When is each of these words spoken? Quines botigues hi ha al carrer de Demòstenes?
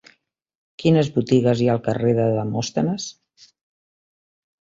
Quines 0.83 1.09
botigues 1.17 1.61
hi 1.63 1.67
ha 1.71 1.75
al 1.77 1.81
carrer 1.87 2.13
de 2.21 2.25
Demòstenes? 2.37 3.07